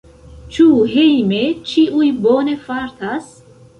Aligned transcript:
Ĉu 0.53 0.65
hejme 0.93 1.41
ĉiuj 1.73 2.09
bone 2.25 2.57
fartas? 2.65 3.29